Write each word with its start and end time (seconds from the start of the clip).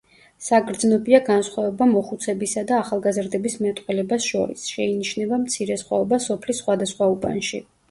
საგრძნობია 0.43 1.19
განსხვავება 1.27 1.87
მოხუცებისა 1.91 2.63
და 2.71 2.79
ახალგაზრდების 2.85 3.59
მეტყველებას 3.67 4.31
შორის, 4.33 4.65
შეინიშნება 4.73 5.41
მცირე 5.45 5.81
სხვაობა 5.85 6.23
სოფლის 6.29 6.65
სხვადასხვა 6.65 7.15
უბანში. 7.17 7.65